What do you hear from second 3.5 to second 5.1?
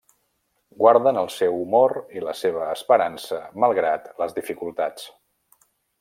malgrat les dificultats.